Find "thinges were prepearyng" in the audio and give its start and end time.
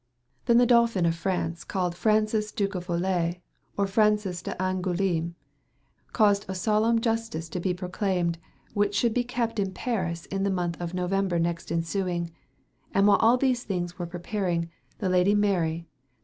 13.63-14.69